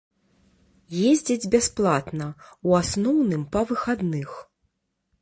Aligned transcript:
Ездзяць 1.09 1.51
бясплатна, 1.57 2.31
у 2.71 2.77
асноўным, 2.81 3.47
па 3.55 3.67
выхадных. 3.73 4.29